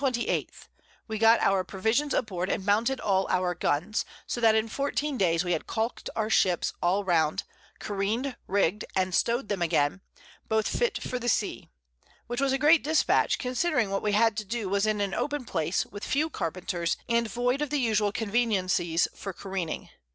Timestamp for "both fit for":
10.47-11.19